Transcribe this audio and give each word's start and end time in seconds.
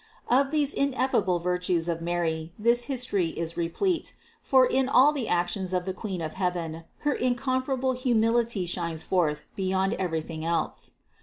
Of 0.31 0.49
these 0.49 0.73
ineffable 0.73 1.37
virtues 1.37 1.87
of 1.87 2.01
Mary 2.01 2.53
this 2.57 2.85
history 2.85 3.27
is 3.27 3.55
replete, 3.55 4.15
for 4.41 4.65
in 4.65 4.89
all 4.89 5.11
the 5.13 5.27
actions 5.27 5.73
of 5.73 5.85
the 5.85 5.93
Queen 5.93 6.21
of 6.21 6.33
heaven 6.41 6.85
her 7.01 7.13
incomparable 7.13 7.91
humility 7.91 8.65
shines 8.65 9.03
forth 9.03 9.43
beyond 9.55 9.93
everything 9.99 10.43
else. 10.43 10.93